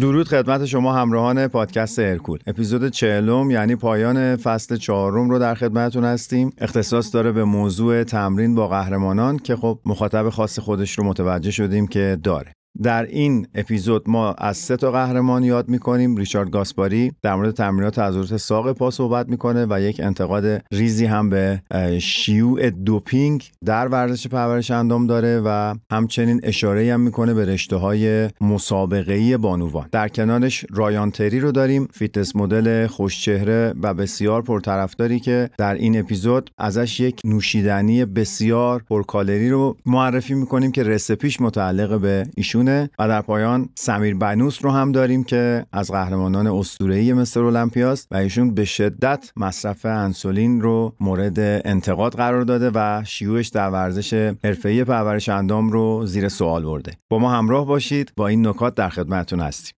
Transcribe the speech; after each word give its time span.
درود 0.00 0.28
خدمت 0.28 0.64
شما 0.64 0.92
همراهان 0.92 1.48
پادکست 1.48 1.98
ارکول. 1.98 2.38
اپیزود 2.46 2.88
چهلم 2.88 3.50
یعنی 3.50 3.76
پایان 3.76 4.36
فصل 4.36 4.76
چهارم 4.76 5.30
رو 5.30 5.38
در 5.38 5.54
خدمتتون 5.54 6.04
هستیم. 6.04 6.52
اختصاص 6.58 7.14
داره 7.14 7.32
به 7.32 7.44
موضوع 7.44 8.04
تمرین 8.04 8.54
با 8.54 8.68
قهرمانان 8.68 9.38
که 9.38 9.56
خب 9.56 9.78
مخاطب 9.86 10.30
خاص 10.30 10.58
خودش 10.58 10.98
رو 10.98 11.04
متوجه 11.04 11.50
شدیم 11.50 11.86
که 11.86 12.18
داره. 12.22 12.52
در 12.82 13.06
این 13.06 13.46
اپیزود 13.54 14.10
ما 14.10 14.32
از 14.32 14.56
سه 14.56 14.76
تا 14.76 14.90
قهرمان 14.90 15.44
یاد 15.44 15.68
می‌کنیم. 15.68 16.16
ریچارد 16.16 16.50
گاسپاری 16.50 17.12
در 17.22 17.34
مورد 17.34 17.50
تمرینات 17.50 17.98
عضلات 17.98 18.36
ساق 18.36 18.72
پا 18.72 18.90
صحبت 18.90 19.28
می‌کنه 19.28 19.66
و 19.70 19.80
یک 19.80 20.00
انتقاد 20.00 20.62
ریزی 20.72 21.06
هم 21.06 21.30
به 21.30 21.62
شیوع 22.00 22.70
دوپینگ 22.70 23.50
در 23.64 23.88
ورزش 23.88 24.26
پرورش 24.26 24.70
اندام 24.70 25.06
داره 25.06 25.42
و 25.44 25.74
همچنین 25.92 26.40
اشاره 26.42 26.94
هم 26.94 27.00
می‌کنه 27.00 27.34
به 27.34 27.44
رشته 27.44 27.76
های 27.76 28.28
مسابقه 28.40 29.36
بانوان. 29.36 29.88
در 29.92 30.08
کنارش 30.08 30.64
رایان 30.70 31.10
تری 31.10 31.40
رو 31.40 31.52
داریم 31.52 31.88
fitness 31.92 32.36
model 32.36 32.86
خوشچهره 32.86 33.74
و 33.82 33.94
بسیار 33.94 34.42
پرطرفداری 34.42 35.20
که 35.20 35.50
در 35.58 35.74
این 35.74 35.98
اپیزود 35.98 36.50
ازش 36.58 37.00
یک 37.00 37.20
نوشیدنی 37.24 38.04
بسیار 38.04 38.82
پرکالری 38.88 39.50
رو 39.50 39.76
معرفی 39.86 40.34
می‌کنیم 40.34 40.72
که 40.72 40.82
رسپیش 40.82 41.40
متعلق 41.40 42.00
به 42.00 42.26
ایشون 42.36 42.59
و 42.68 43.08
در 43.08 43.22
پایان 43.22 43.68
سمیر 43.74 44.14
بنوس 44.14 44.64
رو 44.64 44.70
هم 44.70 44.92
داریم 44.92 45.24
که 45.24 45.66
از 45.72 45.90
قهرمانان 45.90 46.46
اسطوره‌ای 46.46 47.12
مستر 47.12 47.40
المپیاست 47.40 48.08
و 48.10 48.16
ایشون 48.16 48.54
به 48.54 48.64
شدت 48.64 49.32
مصرف 49.36 49.86
انسولین 49.86 50.60
رو 50.60 50.94
مورد 51.00 51.38
انتقاد 51.38 52.14
قرار 52.14 52.42
داده 52.42 52.70
و 52.74 53.02
شیوعش 53.04 53.48
در 53.48 53.70
ورزش 53.70 54.34
حرفه‌ای 54.44 54.84
پرورش 54.84 55.28
اندام 55.28 55.70
رو 55.70 56.06
زیر 56.06 56.28
سوال 56.28 56.64
برده. 56.64 56.92
با 57.10 57.18
ما 57.18 57.30
همراه 57.30 57.66
باشید. 57.66 58.12
با 58.16 58.28
این 58.28 58.46
نکات 58.46 58.74
در 58.74 58.88
خدمتتون 58.88 59.40
هستیم. 59.40 59.79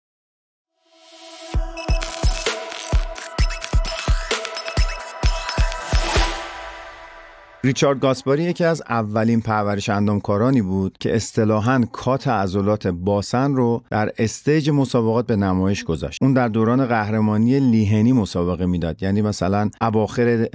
ریچارد 7.64 8.00
گاسپاری 8.00 8.42
یکی 8.42 8.64
از 8.64 8.82
اولین 8.88 9.40
پرورش 9.40 9.88
اندامکارانی 9.88 10.62
بود 10.62 10.96
که 11.00 11.16
اصطلاحا 11.16 11.84
cut 11.92 12.28
عضلات 12.28 12.86
باسن 12.86 13.54
رو 13.54 13.82
در 13.90 14.12
stage 14.18 14.70
مسابقات 14.70 15.26
به 15.26 15.36
نمایش 15.36 15.84
گذاشت. 15.84 16.18
اون 16.22 16.32
در 16.32 16.48
دوران 16.48 16.86
قهرمانی 16.86 17.60
لی 17.60 17.81
هنی 17.81 18.12
مسابقه 18.12 18.66
می‌داد. 18.66 19.02
یعنی 19.02 19.22
مثلا 19.22 19.70
اواخر 19.80 20.48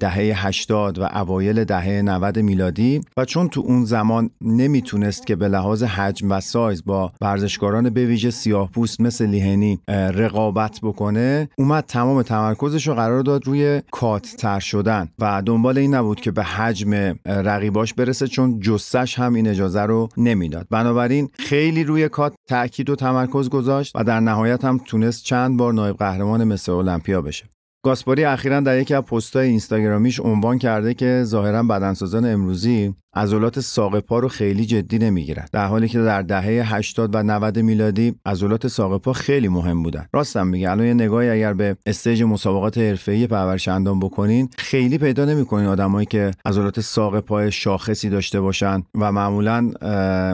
دهه 0.00 0.46
80 0.46 0.98
و 0.98 1.02
اوایل 1.02 1.64
دهه 1.64 2.02
90 2.02 2.38
میلادی. 2.38 3.00
و 3.16 3.24
چون 3.24 3.48
تو 3.48 3.60
اون 3.60 3.84
زمان 3.84 4.30
نمی‌تونست 4.40 5.26
که 5.26 5.36
به 5.36 5.48
لحاظ 5.48 5.82
حجم 5.82 6.30
و 6.30 6.40
سایز 6.40 6.84
با 6.84 7.12
ورزشکاران 7.20 7.90
به 7.90 8.06
ویژه 8.06 8.30
سیاه 8.30 8.70
پوست 8.70 9.00
مثل 9.00 9.26
لی 9.26 9.48
هنی 9.48 9.80
رقابت 9.88 10.78
بکنه 10.82 11.48
اومد 11.58 11.84
تمام 11.84 12.22
تمرکزش 12.22 12.86
رو 12.86 12.94
قرار 12.94 13.22
داد 13.22 13.46
روی 13.46 13.82
cut 13.90 14.34
تر 14.38 14.58
شدن. 14.58 15.08
و 15.18 15.42
دنبال 15.46 15.78
این 15.78 15.94
نبود 15.94 16.20
که 16.20 16.30
به 16.30 16.51
حجم 16.52 17.18
رقیباش 17.26 17.94
برسه 17.94 18.26
چون 18.26 18.60
جثه‌ش 18.60 19.18
هم 19.18 19.34
این 19.34 19.48
اجازه 19.48 19.82
رو 19.82 20.08
نمی‌داد. 20.16 20.66
بنابراین 20.70 21.28
خیلی 21.38 21.84
روی 21.84 22.08
cut 22.08 22.34
تاکید 22.48 22.90
و 22.90 22.96
تمرکز 22.96 23.48
گذاشت 23.48 23.92
و 23.96 24.04
در 24.04 24.20
نهایت 24.20 24.64
هم 24.64 24.80
تونست 24.86 25.24
چند 25.24 25.56
بار 25.56 25.72
نایب 25.72 25.96
قهرمان 25.96 26.44
مثل 26.44 26.72
المپیا 26.72 27.22
بشه. 27.22 27.44
گاسپاری 27.84 28.24
اخیرا 28.24 28.60
در 28.60 28.80
یکی 28.80 28.94
از 28.94 29.02
پست‌های 29.02 29.48
اینستاگرامیش 29.48 30.20
عنوان 30.20 30.58
کرده 30.58 30.94
که 30.94 31.22
ظاهرا 31.24 31.62
بدنسازان 31.62 32.24
امروزی 32.24 32.94
عضلات 33.14 33.60
ساق 33.60 34.00
پا 34.00 34.18
رو 34.18 34.28
خیلی 34.28 34.66
جدی 34.66 34.98
نمی‌گیرن 34.98 35.44
در 35.52 35.66
حالی 35.66 35.88
که 35.88 35.98
در 35.98 36.22
دهه 36.22 36.74
80 36.74 37.14
و 37.14 37.22
90 37.22 37.58
میلادی 37.58 38.14
عضلات 38.26 38.66
ساق 38.66 39.00
پا 39.00 39.12
خیلی 39.12 39.48
مهم 39.48 39.82
بودن. 39.82 40.06
راستم 40.12 40.46
میگه. 40.46 40.70
الان 40.70 40.86
یه 40.86 40.94
نگاهی 40.94 41.30
اگر 41.30 41.52
به 41.52 41.76
استیج 41.86 42.22
مسابقات 42.22 42.78
حرفه‌ای 42.78 43.26
پرورش 43.26 43.68
اندام 43.68 44.00
بکنین 44.00 44.48
خیلی 44.58 44.98
پیدا 44.98 45.24
نمی‌کنین 45.24 45.66
آدمایی 45.66 46.06
که 46.06 46.30
عضلات 46.44 46.80
ساق 46.80 47.20
پای 47.20 47.52
شاخصی 47.52 48.10
داشته 48.10 48.40
باشن 48.40 48.82
و 48.94 49.12
معمولا 49.12 49.70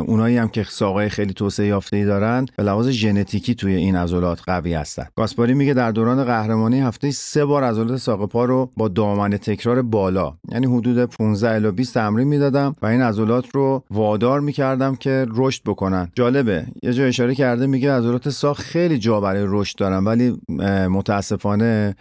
اونایی 0.07 0.37
هم 0.37 0.49
که 0.49 0.65
ساقای 0.69 1.09
خیلی 1.09 1.33
توسعه 1.33 1.67
یافته‌ای 1.67 2.05
دارن 2.05 2.47
به 2.57 2.63
لحاظ 2.63 2.89
ژنتیکی 2.89 3.55
توی 3.55 3.75
این 3.75 3.97
عضلات 3.97 4.41
قوی 4.47 4.75
هستن. 4.75 5.07
گاسپاری 5.17 5.55
میگه 5.55 5.75
در 5.75 5.93
دوران 5.93 6.25
قهرمانی 6.25 6.81
هفته 6.81 7.11
سه 7.11 7.45
بار 7.45 7.65
عضلات 7.65 7.97
ساق 7.97 8.29
پا 8.29 8.45
رو 8.45 8.71
با 8.77 8.89
دامن 8.89 9.31
تکرار 9.31 9.83
بالا 9.83 10.35
یعنی 10.53 10.67
حدود 10.67 11.05
15 11.05 11.55
الی 11.55 11.71
20 11.71 11.95
تمرین 11.95 12.29
می‌دادم 12.29 12.68
و 12.83 12.87
این 12.87 13.03
عضلات 13.03 13.45
رو 13.55 13.85
وادار 13.91 14.41
می‌کردم 14.41 14.97
که 14.97 15.27
رشد 15.29 15.63
بکنن. 15.67 16.11
جالبه. 16.15 16.67
یه 16.83 16.93
جا 16.93 17.05
اشاره 17.05 17.35
کرده 17.35 17.67
میگه 17.67 17.93
عضلات 17.93 18.29
ساق 18.29 18.57
خیلی 18.57 18.99
جا 18.99 19.21
برای 19.21 19.45
رشد 19.49 19.79
دارن 19.79 20.05
ولی 20.05 20.41
متاسفانه 20.89 21.97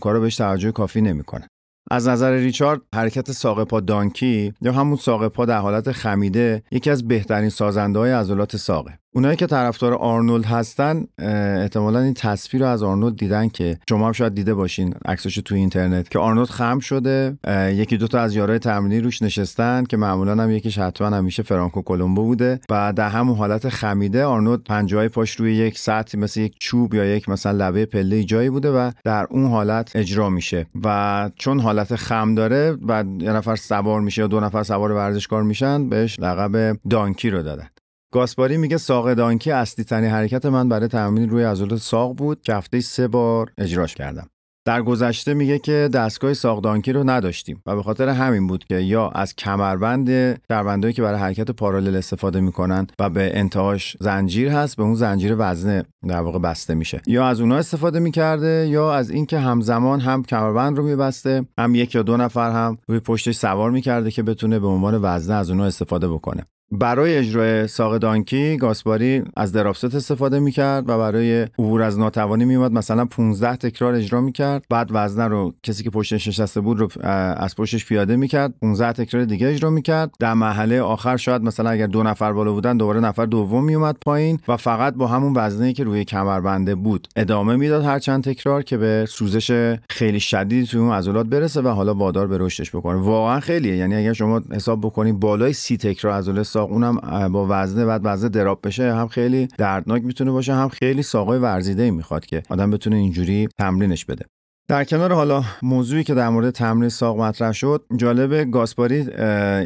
کارا 0.00 0.20
بهش 0.20 0.36
توجه 0.36 0.72
کافی 0.72 1.00
نمی‌کنه. 1.00 1.48
از 1.90 2.08
نظر 2.08 2.32
ریچارد 2.32 2.80
حرکت 2.94 3.32
ساق 3.32 3.64
پا 3.64 3.80
donkey 3.80 4.52
یا 4.62 4.72
همون 4.72 4.96
ساق 4.96 5.28
پا 5.28 5.44
در 5.44 5.58
حالت 5.58 5.92
خمیده 5.92 6.62
یکی 6.70 6.90
از 6.90 7.08
بهترین 7.08 7.48
سازنده 7.48 7.98
های 7.98 8.12
عضلات 8.12 8.56
ساقه. 8.56 8.98
اونایی 9.16 9.36
که 9.36 9.46
طرفدار 9.46 9.94
آرنولد 9.94 10.44
هستن 10.44 11.06
احتمالا 11.18 12.00
این 12.00 12.14
تصویر 12.14 12.62
رو 12.62 12.68
از 12.68 12.82
آرنولد 12.82 13.16
دیدن 13.16 13.48
که 13.48 13.78
شما 13.88 14.06
هم 14.06 14.12
شاید 14.12 14.34
دیده 14.34 14.54
باشین 14.54 14.94
عکسش 15.04 15.34
تو 15.34 15.54
اینترنت 15.54 16.08
که 16.08 16.18
آرنولد 16.18 16.48
خم 16.48 16.78
شده 16.78 17.38
یکی 17.72 17.96
دوتا 17.96 18.20
از 18.20 18.36
یارای 18.36 18.58
تمرینی 18.58 19.00
روش 19.00 19.22
نشستن 19.22 19.84
که 19.84 19.96
معمولا 19.96 20.42
هم 20.42 20.50
یکیش 20.50 20.78
حتما 20.78 21.16
همیشه 21.16 21.42
فرانکو 21.42 21.82
کلمبو 21.82 22.24
بوده 22.24 22.60
و 22.70 22.92
در 22.92 23.08
همون 23.08 23.36
حالت 23.36 23.68
خمیده 23.68 24.24
آرنولد 24.24 24.62
پنجه‌های 24.62 25.08
پاش 25.08 25.34
روی 25.34 25.54
یک 25.54 25.78
سطح 25.78 26.18
مثل 26.18 26.40
یک 26.40 26.54
چوب 26.58 26.94
یا 26.94 27.04
یک 27.04 27.28
مثلا 27.28 27.68
لبه 27.68 27.86
پله 27.86 28.24
جایی 28.24 28.50
بوده 28.50 28.70
و 28.70 28.90
در 29.04 29.26
اون 29.30 29.46
حالت 29.46 29.92
اجرا 29.94 30.30
میشه 30.30 30.66
و 30.84 31.30
چون 31.36 31.60
حالت 31.60 31.96
خم 31.96 32.34
داره 32.34 32.76
و 32.88 33.04
یه 33.20 33.32
نفر 33.32 33.56
سوار 33.56 34.00
میشه 34.00 34.22
یا 34.22 34.26
دو 34.26 34.40
نفر 34.40 34.62
سوار 34.62 34.92
ورزشکار 34.92 35.42
میشن 35.42 35.88
بهش 35.88 36.20
لقب 36.20 36.78
دانکی 36.90 37.30
رو 37.30 37.42
دادن. 37.42 37.68
گاسپاری 38.16 38.56
میگه 38.56 38.76
ساق 38.76 39.14
دانکی 39.14 39.50
اصلی 39.50 39.84
ترین 39.84 40.10
حرکت 40.10 40.46
من 40.46 40.68
برای 40.68 40.88
تمرین 40.88 41.30
روی 41.30 41.44
عضلات 41.44 41.80
ساق 41.80 42.16
بود. 42.16 42.42
که 42.42 42.54
هفته 42.54 42.80
سه 42.80 43.08
بار 43.08 43.50
اجراش 43.58 43.94
کردم. 43.94 44.26
در 44.66 44.82
گذشته 44.82 45.34
میگه 45.34 45.58
که 45.58 45.90
دستگاه 45.92 46.34
ساقدانکی 46.34 46.92
رو 46.92 47.10
نداشتیم 47.10 47.62
و 47.66 47.76
به 47.76 47.82
خاطر 47.82 48.08
همین 48.08 48.46
بود 48.46 48.64
که 48.64 48.74
یا 48.74 49.08
از 49.08 49.34
کمربند 49.34 50.08
کمربندایی 50.48 50.94
که 50.94 51.02
برای 51.02 51.20
حرکت 51.20 51.50
پارالل 51.50 51.96
استفاده 51.96 52.40
می‌کنن 52.40 52.86
و 53.00 53.10
به 53.10 53.38
انتهاش 53.38 53.96
زنجیر 54.00 54.48
هست 54.48 54.76
به 54.76 54.82
اون 54.82 54.94
زنجیر 54.94 55.34
وزنه 55.38 55.84
در 56.08 56.20
واقع 56.20 56.38
بسته 56.38 56.74
میشه. 56.74 57.00
یا 57.06 57.26
از 57.26 57.40
اونها 57.40 57.58
استفاده 57.58 57.98
می‌کرده 57.98 58.66
یا 58.70 58.94
از 58.94 59.10
اینکه 59.10 59.38
همزمان 59.38 60.00
هم 60.00 60.22
کمربند 60.22 60.76
رو 60.76 60.84
میبسته 60.84 61.44
هم 61.58 61.74
یک 61.74 61.94
یا 61.94 62.02
دو 62.02 62.16
نفر 62.16 62.50
هم 62.50 62.78
روی 62.88 63.00
پشتش 63.00 63.36
سوار 63.36 63.70
می‌کرده 63.70 64.10
که 64.10 64.22
بتونه 64.22 64.58
به 64.58 64.66
عنوان 64.66 64.98
وزنه 65.02 65.36
از 65.36 65.50
اونها 65.50 65.66
استفاده 65.66 66.08
بکنه. 66.08 66.46
برای 66.72 67.16
اجرای 67.16 67.66
ساق 67.66 67.98
دانکی 67.98 68.56
گاسپاری 68.56 69.22
از 69.36 69.52
دراپست 69.52 69.94
استفاده 69.94 70.38
می‌کرد 70.38 70.88
و 70.88 70.98
برای 70.98 71.40
عبور 71.42 71.82
از 71.82 71.98
ناتوانی 71.98 72.44
میومد 72.44 72.72
مثلا 72.72 73.04
15 73.04 73.56
تکرار 73.56 73.94
اجرا 73.94 74.20
می‌کرد. 74.20 74.64
بعد 74.70 74.88
وزنه 74.92 75.28
رو 75.28 75.54
کسی 75.62 75.84
که 75.84 75.90
پشتش 75.90 76.28
نشسته 76.28 76.60
بود 76.60 76.78
رو 76.80 76.88
از 77.36 77.56
پشتش 77.56 77.86
پیاده 77.86 78.16
می‌کرد. 78.16 78.54
15 78.60 79.04
تکرار 79.04 79.24
دیگه 79.24 79.48
اجرا 79.48 79.70
می‌کرد. 79.70 80.10
در 80.18 80.34
محله 80.34 80.80
آخر 80.80 81.16
شاید 81.16 81.42
مثلا 81.42 81.70
اگر 81.70 81.86
دو 81.86 82.02
نفر 82.02 82.32
بالا 82.32 82.52
بودن 82.52 82.76
دوباره 82.76 83.00
نفر 83.00 83.26
دوم 83.26 83.64
میومد 83.64 83.96
پایین 84.04 84.40
و 84.48 84.56
فقط 84.56 84.94
با 84.94 85.06
همون 85.06 85.32
وزنه 85.36 85.72
که 85.72 85.84
روی 85.84 86.04
کمربنده 86.04 86.74
بود 86.74 87.08
ادامه 87.16 87.56
می‌داد 87.56 87.84
هر 87.84 87.98
چند 87.98 88.24
تکرار 88.24 88.62
که 88.62 88.76
به 88.76 89.06
سوزش 89.08 89.76
خیلی 89.90 90.20
شدیدی 90.20 90.66
توی 90.66 90.80
اون 90.80 90.92
عضلات 90.92 91.26
برسه 91.26 91.60
و 91.62 91.68
حالا 91.68 91.94
وادار 91.94 92.26
به 92.26 92.38
رشدش 92.38 92.70
بکنه. 92.70 93.00
واقعا 93.00 93.40
خیلیه. 93.40 93.76
یعنی 93.76 93.94
اگر 93.94 94.12
شما 94.12 94.42
حساب 94.52 94.80
بکنید 94.80 95.20
بالای 95.20 95.52
30 95.52 95.76
تکرار 95.76 96.14
عضله 96.14 96.42
ساق 96.56 96.72
اونم 96.72 97.28
با 97.28 97.46
وزنه 97.50 97.84
بعد 97.84 98.00
وزنه 98.04 98.28
دراپ 98.28 98.66
بشه 98.66 98.94
هم 98.94 99.08
خیلی 99.08 99.48
دردناک 99.58 100.04
می‌تونه 100.04 100.30
باشه 100.30 100.54
هم 100.54 100.68
خیلی 100.68 101.02
ساقای 101.02 101.38
ورزیده 101.38 101.82
ای 101.82 101.90
می‌خواد 101.90 102.26
که 102.26 102.42
آدم 102.50 102.70
بتونه 102.70 102.96
اینجوری 102.96 103.48
تمرینش 103.58 104.04
بده. 104.04 104.24
در 104.68 104.84
کنار 104.84 105.12
حالا 105.12 105.44
موضوعی 105.62 106.04
که 106.04 106.14
در 106.14 106.28
مورد 106.28 106.50
تمرین 106.50 106.88
ساق 106.88 107.20
مطرح 107.20 107.52
شد 107.52 107.84
جالب 107.96 108.50
گاسپاری 108.50 109.10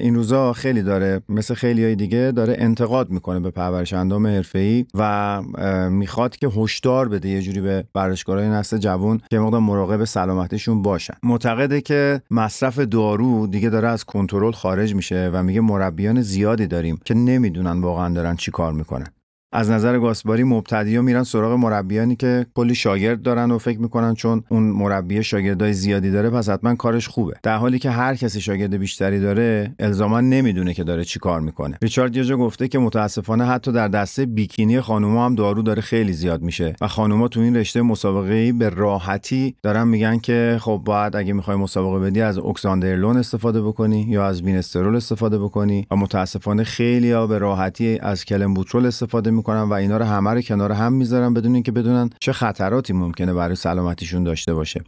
این 0.01 0.15
روزا 0.15 0.53
خیلی 0.53 0.83
داره 0.83 1.21
مثل 1.29 1.55
خیلی 1.55 1.85
های 1.85 1.95
دیگه 1.95 2.33
داره 2.37 2.57
انتقاد 2.59 3.11
می‌کنه 3.11 3.41
به 3.41 3.51
پرورش 3.51 3.93
اندام 3.93 4.27
حرفه‌ای 4.27 4.87
و 4.95 5.43
می‌خواد 5.91 6.37
که 6.37 6.49
هشدار 6.49 7.09
بده 7.09 7.29
یه 7.29 7.43
جوری 7.43 7.61
به 7.61 7.85
ورزشکارای 7.95 8.49
نسل 8.49 8.79
جوان 8.79 9.21
که 9.31 9.39
مقدار 9.39 9.61
مراقب 9.61 10.05
سلامتیشون 10.05 10.83
باشن. 10.83 11.15
معتقده 11.23 11.81
که 11.81 12.23
مصرف 12.31 12.79
دارو 12.79 13.47
دیگه 13.47 13.71
داره 13.71 13.89
از 13.89 14.05
کنترل 14.05 14.53
خارج 14.53 14.95
میشه 14.95 15.31
و 15.33 15.43
میگه 15.43 15.61
مربیان 15.61 16.21
زیادی 16.21 16.67
داریم 16.67 17.01
که 17.05 17.15
نمی‌دونن 17.15 17.81
واقعا 17.81 18.15
دارن 18.15 18.37
چی 18.37 18.51
کار 18.51 18.73
می‌کنن. 18.73 19.07
از 19.53 19.71
نظر 19.71 19.99
گاسباری 19.99 20.45
مبتدیا 20.45 21.03
میرن 21.03 21.23
سراغ 21.23 21.53
مربیانی 21.53 22.17
که 22.17 22.47
کلی 22.55 22.75
شاگرد 22.75 23.23
دارن 23.23 23.51
و 23.51 23.59
فکر 23.59 23.79
می‌کنن 23.79 24.15
چون 24.15 24.45
اون 24.49 24.63
مربی 24.63 25.23
شاگردای 25.23 25.73
زیادی 25.73 26.11
داره 26.11 26.31
پس 26.31 26.49
حتما 26.49 26.75
کارش 26.75 27.09
خوبه. 27.09 27.35
در 27.43 27.57
حالی 27.57 27.79
که 27.79 27.91
هر 27.91 28.15
کسی 28.15 28.41
شاگرد 28.41 28.77
بیشتری 28.77 29.21
داره 29.21 29.75
الزاما 29.79 30.21
نمی‌دونه 30.21 30.75
که 30.75 30.85
داره 30.85 31.05
چی 31.05 31.19
کار 31.19 31.41
می‌کنه. 31.41 31.79
ریچارد 31.83 32.17
یه 32.17 32.37
گفته 32.37 32.69
که 32.69 32.79
متاسفانه 32.79 33.47
حتی 33.47 33.73
در 33.73 33.89
دسته 33.89 34.27
بیکینی 34.27 34.81
خانوما 34.81 35.27
هم 35.27 35.35
دارو 35.35 35.63
داره 35.63 35.83
خیلی 35.83 36.13
زیاد 36.13 36.43
میشه 36.43 36.75
و 36.81 36.89
خانوما 36.89 37.29
تو 37.29 37.41
این 37.41 37.57
رشته 37.57 37.83
مسابقه 37.83 38.35
ای 38.35 38.53
به 38.53 38.69
راحتی 38.69 39.57
دارن 39.63 39.89
میگن 39.89 40.19
که 40.19 40.57
خب 40.61 40.83
باید 40.85 41.17
اگه 41.17 41.33
می‌خوای 41.33 41.57
مسابقه 41.57 41.99
بدی 41.99 42.21
از 42.21 42.39
oxandrolone 42.39 43.17
استفاده 43.17 43.63
بکنی 43.63 44.03
یا 44.03 44.27
از 44.27 44.43
Winstrol 44.43 44.97
استفاده 44.97 45.39
بکنی 45.39 45.87
و 45.91 45.97
متاسفانه 45.97 46.65
خیلی 46.65 47.27
به 47.27 47.39
راحتی 47.39 47.99
از 48.03 48.25
clenbuterol 48.25 48.87
استفاده 48.87 49.40
می‌کنن 49.41 49.63
و 49.63 49.73
اینا 49.73 49.97
رو 49.97 50.05
همه 50.05 50.31
رو 50.31 50.41
کنار 50.41 50.73
هم 50.73 50.93
می‌ذارن 50.93 51.35
بدون 51.35 51.55
اینکه 51.55 51.73
بدونن 51.73 52.11
چه 52.21 52.33
خطراتی 52.33 52.93
ممکنه 52.93 53.35
برای 53.35 53.57
سلامتیشون 53.57 54.25
داشته 54.25 54.55
باشه. 54.55 54.85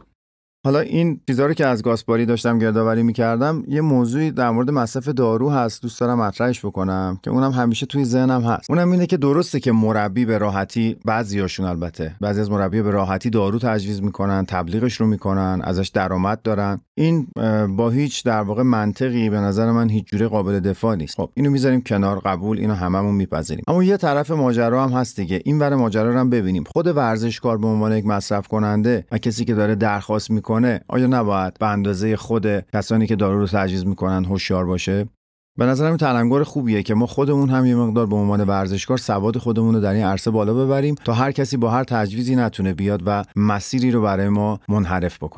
حالا 0.65 0.79
این 0.79 1.19
چیزا 1.27 1.45
رو 1.45 1.53
که 1.53 1.65
از 1.65 1.83
گاسپاری 1.83 2.25
داشتم 2.25 2.59
گردآوری 2.59 3.03
می‌کردم 3.03 3.63
یه 3.67 3.81
موضوعی 3.81 4.31
در 4.31 4.49
مورد 4.49 4.71
مصرف 4.71 5.07
دارو 5.07 5.49
هست 5.49 5.81
دوست 5.81 5.99
دارم 5.99 6.19
مطرحش 6.19 6.65
بکنم 6.65 7.19
که 7.23 7.31
اونم 7.31 7.51
همیشه 7.51 7.85
توی 7.85 8.05
ذهنم 8.05 8.41
هست. 8.41 8.69
اونم 8.69 8.91
اینه 8.91 9.05
که 9.05 9.17
درسته 9.17 9.59
که 9.59 9.71
مربی 9.71 10.25
به 10.25 10.37
راحتی 10.37 10.97
بعضیاشون 11.05 11.65
البته 11.65 12.15
بعضی 12.21 12.41
از 12.41 12.51
مربی 12.51 12.81
به 12.81 12.91
راحتی 12.91 13.29
دارو 13.29 13.59
تجویز 13.59 14.01
می‌کنن 14.01 14.45
تبلیغش 14.45 14.93
رو 14.93 15.07
می‌کنن 15.07 15.61
ازش 15.63 15.87
درآمد 15.87 16.41
دارن. 16.41 16.79
این 16.95 17.27
با 17.75 17.89
هیچ 17.89 18.23
در 18.23 18.41
واقع 18.41 18.63
منطقی 18.63 19.29
به 19.29 19.39
نظر 19.39 19.71
من 19.71 19.89
هیچ 19.89 20.05
جوره 20.05 20.27
قابل 20.27 20.59
دفاع 20.59 20.95
نیست. 20.95 21.15
خب 21.15 21.29
اینو 21.33 21.49
می‌ذاریم 21.49 21.81
کنار 21.81 22.19
قبول 22.19 22.59
اینو 22.59 22.73
هممون 22.73 23.15
میپذیریم. 23.15 23.63
اما 23.67 23.83
یه 23.83 23.97
طرف 23.97 24.31
ماجرا 24.31 24.83
هم 24.83 24.99
هست 24.99 25.15
دیگه. 25.15 25.41
این 25.45 25.59
ور 25.59 25.75
ماجرا 25.75 26.13
رو 26.13 26.19
هم 26.19 26.29
ببینیم. 26.29 26.63
خود 26.67 26.87
ورزشکار 26.87 27.57
به 27.57 27.67
عنوان 27.67 27.97
یک 27.97 28.05
مصرف 28.05 28.47
کننده 28.47 29.05
و 29.11 29.17
کسی 29.17 29.45
که 29.45 29.53
داره 29.53 29.75
درخواست 29.75 30.31
می‌کنه 30.31 30.52
آیا 30.87 31.07
نباید 31.07 31.53
به 31.59 31.67
اندازه 31.67 32.15
خود 32.15 32.59
کسانی 32.59 33.07
که 33.07 33.15
دارو 33.15 33.39
رو 33.39 33.47
تجویز 33.47 33.85
می‌کنن 33.85 34.25
هوشیار 34.25 34.65
باشه؟ 34.65 35.07
به 35.57 35.65
نظرم 35.65 35.97
تلنگر 35.97 36.43
خوبیه 36.43 36.83
که 36.83 36.93
ما 36.93 37.05
خودمون 37.05 37.49
هم 37.49 37.65
یه 37.65 37.75
مقدار 37.75 38.05
به 38.05 38.15
عنوان 38.15 38.41
ورزشکار 38.41 38.97
سواد 38.97 39.37
خودمون 39.37 39.75
رو 39.75 39.81
در 39.81 39.93
این 39.93 40.03
عرصه 40.03 40.31
بالا 40.31 40.53
ببریم 40.53 40.95
تا 40.95 41.13
هر 41.13 41.31
کسی 41.31 41.57
با 41.57 41.69
هر 41.71 41.83
تجویزی 41.83 42.35
نتونه 42.35 42.73
بیاد 42.73 43.03
و 43.05 43.23
مسیری 43.35 43.91
رو 43.91 44.01
برای 44.01 44.29
ما 44.29 44.59
منحرف 44.69 45.17
بکنه. 45.17 45.37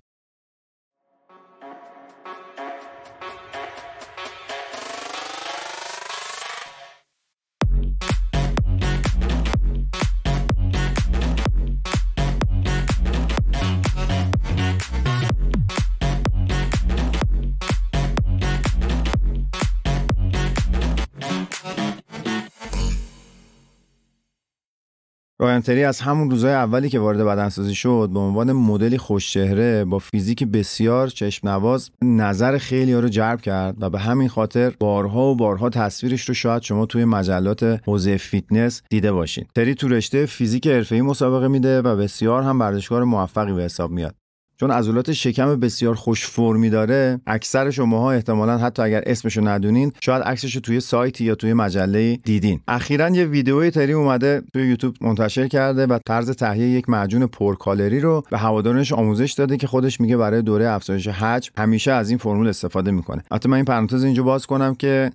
رایان 25.67 25.89
از 25.89 26.01
همون 26.01 26.31
روزهای 26.31 26.53
اولی 26.53 26.89
که 26.89 26.99
وارد 26.99 27.23
بدنسازی 27.23 27.75
شد 27.75 28.09
به 28.13 28.19
عنوان 28.19 28.51
مدلی 28.51 28.97
خوشچهره 28.97 29.85
با 29.85 29.99
فیزیک 29.99 30.43
بسیار 30.43 31.07
چشم 31.07 31.49
نواز 31.49 31.91
نظر 32.03 32.57
خیلی 32.57 32.93
ها 32.93 32.99
رو 32.99 33.09
جلب 33.09 33.41
کرد 33.41 33.75
و 33.79 33.89
به 33.89 33.99
همین 33.99 34.27
خاطر 34.27 34.73
بارها 34.79 35.31
و 35.31 35.35
بارها 35.35 35.69
تصویرش 35.69 36.21
رو 36.21 36.33
شاید 36.33 36.61
شما 36.61 36.85
توی 36.85 37.05
مجلات 37.05 37.63
حوزه 37.85 38.17
فیتنس 38.17 38.81
دیده 38.89 39.11
باشین. 39.11 39.45
تری 39.55 39.75
تو 39.75 39.87
رشته 39.87 40.25
physique 40.25 40.67
حرفه‌ای 40.67 41.01
مسابقه 41.01 41.47
میده 41.47 41.81
و 41.81 41.95
بسیار 41.95 42.43
هم 42.43 42.59
ورزشکار 42.59 43.03
موفقی 43.03 43.53
به 43.53 43.63
حساب 43.63 43.91
میاد. 43.91 44.15
چون 44.57 44.71
عضلات 44.71 45.11
شکم 45.11 45.55
بسیار 45.59 45.95
خوش 45.95 46.27
فرمی 46.27 46.69
داره 46.69 47.19
اکثر 47.27 47.69
شماها 47.69 48.11
احتمالا 48.11 48.57
حتی 48.57 48.81
اگر 48.81 49.03
اسمشو 49.05 49.47
ندونین 49.47 49.91
شاید 50.01 50.23
عکسشو 50.23 50.59
توی 50.59 50.79
سایتی 50.79 51.23
یا 51.23 51.35
توی 51.35 51.53
مجله 51.53 52.15
دیدین. 52.15 52.59
اخیرا 52.67 53.09
یه 53.09 53.25
ویدیوی 53.25 53.71
تری 53.71 53.93
اومده 53.93 54.41
توی 54.53 54.67
یوتیوب 54.67 54.95
منتشر 55.01 55.47
کرده 55.47 55.85
و 55.85 55.99
طرز 56.07 56.31
تهیه 56.31 56.67
یک 56.67 56.89
معجون 56.89 57.27
پرکالری 57.27 57.99
رو 57.99 58.23
به 58.31 58.37
هوادارانش 58.37 58.93
آموزش 58.93 59.31
داده 59.31 59.57
که 59.57 59.67
خودش 59.67 60.01
میگه 60.01 60.17
برای 60.17 60.41
دوره 60.41 60.69
افزایش 60.69 61.07
حجم 61.07 61.51
همیشه 61.57 61.91
از 61.91 62.09
این 62.09 62.17
فرمول 62.17 62.47
استفاده 62.47 62.91
می‌کنه. 62.91 63.23
البته 63.31 63.49
من 63.49 63.55
این 63.55 63.65
پرانتز 63.65 64.03
اینجا 64.03 64.23
باز 64.23 64.45
کنم 64.45 64.75
که 64.75 65.11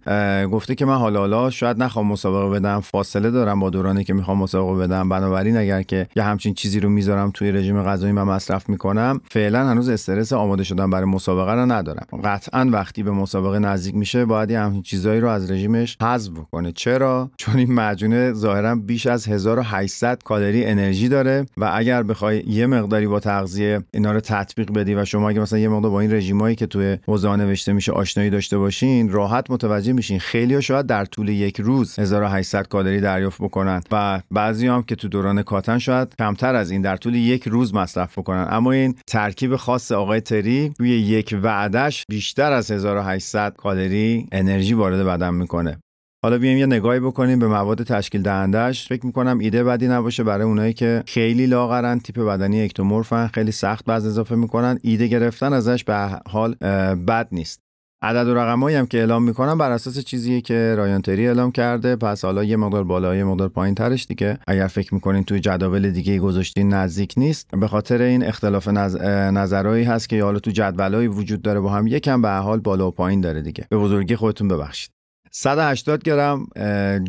گفته 0.53 0.75
که 0.75 0.85
من 0.85 0.97
حالا 0.97 1.21
حالا 1.21 1.51
شاید 1.51 1.83
نخوام 1.83 2.07
مسابقه 2.07 2.59
بدم 2.59 2.81
فاصله 2.81 3.31
دارم 3.31 3.61
با 3.61 3.71
دورانی 3.71 4.05
که 4.05 4.15
می‌خوام 4.15 4.39
مسابقه 4.39 4.87
بدم. 4.87 5.09
بنابراین 5.09 5.57
اگر 5.57 5.83
که 5.83 6.07
یه 6.17 6.23
همچین 6.23 6.55
چیزی 6.55 6.81
رو 6.81 6.89
می‌ذارم 6.89 7.31
توی 7.35 7.53
رژیم 7.53 7.83
غذایی 7.83 8.13
من 8.13 8.23
مصرف 8.23 8.69
می‌کنم. 8.69 9.21
فعلا 9.33 9.69
هنوز 9.69 9.89
استرس 9.89 10.33
آماده 10.33 10.65
شدن 10.65 10.91
برای 10.91 11.05
مسابقه 11.05 11.53
رو 11.53 11.67
ندارم. 11.73 12.07
قطعا 12.25 12.69
وقتی 12.73 13.03
به 13.03 13.11
مسابقه 13.11 13.59
نزدیک 13.59 13.95
میشه 13.95 14.25
باید 14.25 14.51
یه 14.51 14.61
همچین 14.61 14.83
چیزایی 14.83 15.21
رو 15.21 15.29
از 15.29 15.51
رژیمش 15.51 15.97
حذف 16.03 16.33
کنه 16.53 16.73
چرا؟ 16.73 17.31
چون 17.37 17.57
این 17.57 17.73
مجونه 17.73 18.33
ظاهرا 18.33 18.75
بیش 18.75 19.07
از 19.07 19.29
1800 19.29 20.23
کالری 20.23 20.65
انرژی 20.65 21.09
داره 21.09 21.47
و 21.57 21.71
اگر 21.75 22.03
بخوای 22.03 22.43
یه 22.47 22.67
مقداری 22.67 23.07
با 23.07 23.21
تغذیه 23.21 23.81
اینا 23.95 24.13
رو 24.13 24.21
تطبیق 24.21 24.73
بدی 24.73 24.95
و 24.95 25.05
شما 25.05 25.29
اگه 25.29 25.41
مثلا 25.41 25.59
یه 25.59 25.69
مقدار 25.69 25.91
با 25.91 26.01
این 26.01 26.13
رژیمایی 26.13 26.57
که 26.57 26.67
توی 26.67 26.99
حوزه 27.07 27.37
نوشته 27.37 27.73
میشه 27.73 27.93
آشنایی 27.93 28.31
داشته 28.31 28.59
باشین 28.59 29.09
راحت 29.09 29.51
متوجه 29.51 29.93
میشین. 29.93 30.19
خیلی 30.19 30.63
شاید 30.63 30.87
در 30.87 31.05
طول 31.05 31.29
یک 31.29 31.61
روز 31.61 31.99
1800 31.99 32.69
کالری 32.69 33.01
دریافت 33.01 33.43
بکنن 33.43 33.83
و 33.93 34.21
بعضی 34.31 34.67
هم 34.67 34.83
که 34.83 34.95
تو 34.95 35.09
دوران 35.09 35.43
کاتن 35.43 35.79
شاید 35.79 36.15
کمتر 36.19 36.55
از 36.55 36.71
این 36.71 36.83
در 36.83 36.97
طول 36.97 37.15
یک 37.15 37.49
روز 37.49 37.75
مصرف 37.75 38.19
بکنن. 38.19 38.47
اما 38.51 38.73
این 38.73 38.95
ترکیب 39.21 39.57
خاص 39.57 39.93
آقای 39.93 40.21
تری 40.21 40.73
توی 40.77 40.89
یک 40.91 41.39
وعدش 41.43 42.05
بیشتر 42.09 42.53
از 42.53 42.71
1800 42.71 43.55
کالری 43.57 44.27
انرژی 44.33 44.75
وارد 44.75 45.07
بدن 45.07 45.35
می‌کنه. 45.35 45.81
حالا 46.25 46.39
بیایم 46.39 46.59
یه 46.59 46.67
نگاهی 46.67 47.01
بکنیم 47.01 47.39
به 47.39 47.47
مواد 47.47 47.83
تشکیل 47.83 48.23
دهندش 48.23 48.89
فکر 48.89 49.07
می‌کنم 49.07 49.39
ایده 49.39 49.65
بدی 49.65 49.89
نباشه 49.89 50.25
برای 50.25 50.45
اونایی 50.45 50.73
که 50.73 51.03
خیلی 51.07 51.47
لاغرن 51.47 51.99
تیپ 51.99 52.19
بدنی 52.19 52.63
اکتومورفن 52.63 53.27
خیلی 53.27 53.53
سخت 53.53 53.85
بعض 53.85 54.07
اضافه 54.07 54.35
می‌کنن. 54.35 54.79
ایده 54.83 55.07
گرفتن 55.07 55.53
ازش 55.53 55.85
به 55.85 56.21
حال 56.29 56.55
بد 56.95 57.29
نیست. 57.33 57.61
عدد 58.03 58.29
و 58.29 58.35
رقمایی 58.35 58.77
هم 58.77 58.87
که 58.87 58.99
اعلام 58.99 59.23
می‌کنم 59.23 59.59
بر 59.59 59.71
اساس 59.71 59.99
چیزیه 59.99 60.41
که 60.41 60.75
رایانتری 60.77 61.27
اعلام 61.27 61.53
کرده. 61.53 61.97
پس 61.97 62.25
حالا 62.25 62.45
یه 62.45 62.57
مقدار 62.57 62.85
بالا 62.85 63.17
یه 63.17 63.25
مقدار 63.25 63.49
پایین 63.49 63.75
ترش 63.75 64.07
دیگه. 64.07 64.39
اگر 64.47 64.67
فکر 64.67 64.95
می‌کنین 64.95 65.25
توی 65.25 65.41
جداول 65.41 65.91
دیگه 65.91 66.19
گذاشتین 66.19 66.69
نزدیک 66.69 67.15
نیست. 67.17 67.51
به 67.61 67.69
خاطر 67.69 68.03
این 68.03 68.25
اختلاف 68.25 68.69
نظ... 68.69 68.97
نظرهایی 69.33 69.85
هست 69.85 70.09
که 70.09 70.23
حالا 70.23 70.39
تو 70.39 70.51
جدولایی 70.51 71.09
وجود 71.09 71.43
داره 71.43 71.61
با 71.61 71.71
هم. 71.71 71.87
یکم 71.87 72.23
به 72.23 72.31
حال 72.31 72.61
بالا 72.61 72.89
و 72.89 72.91
پایین 72.91 73.21
داره 73.21 73.43
دیگه. 73.43 73.67
به 73.71 73.77
بزرگی 73.77 74.17
خودتون 74.17 74.49
ببخشید. 74.49 75.00
180 75.33 76.03
گرم 76.03 76.47